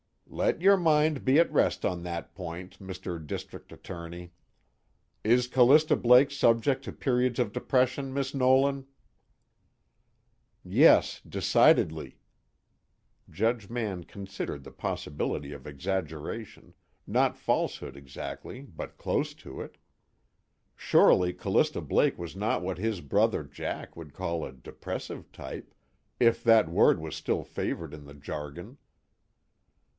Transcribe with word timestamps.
"Let 0.31 0.61
your 0.61 0.77
mind 0.77 1.25
be 1.25 1.37
at 1.39 1.51
rest 1.51 1.85
on 1.85 2.03
that 2.03 2.33
point, 2.33 2.79
Mr. 2.79 3.23
District 3.23 3.71
Attorney. 3.71 4.31
Is 5.25 5.45
Callista 5.45 5.95
Blake 5.97 6.31
subject 6.31 6.85
to 6.85 6.91
periods 6.93 7.37
of 7.37 7.51
depression, 7.51 8.11
Miss 8.13 8.33
Nolan?" 8.33 8.87
"Yes, 10.63 11.21
decidedly." 11.27 12.17
Judge 13.29 13.69
Mann 13.69 14.05
considered 14.05 14.63
the 14.63 14.71
possibility 14.71 15.51
of 15.51 15.67
exaggeration, 15.67 16.73
not 17.05 17.37
falsehood 17.37 17.95
exactly 17.95 18.61
but 18.61 18.97
close 18.97 19.33
to 19.35 19.61
it. 19.61 19.77
Surely 20.75 21.31
Callista 21.33 21.81
Blake 21.81 22.17
was 22.17 22.35
not 22.35 22.63
what 22.63 22.79
his 22.79 23.01
brother 23.01 23.43
Jack 23.43 23.95
would 23.97 24.13
call 24.13 24.45
a 24.45 24.53
depressive 24.53 25.31
type, 25.31 25.75
if 26.19 26.43
that 26.43 26.69
word 26.69 26.99
was 26.99 27.15
still 27.15 27.43
favored 27.43 27.93
in 27.93 28.05
the 28.05 28.15
jargon. 28.15 28.77